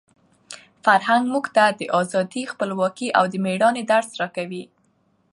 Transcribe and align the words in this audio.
فرهنګ 0.83 1.23
موږ 1.33 1.45
ته 1.55 1.63
د 1.79 1.81
ازادۍ، 1.99 2.43
خپلواکۍ 2.53 3.07
او 3.17 3.25
د 3.31 3.35
مېړانې 3.45 3.83
درس 3.91 4.09
راکوي. 4.19 4.63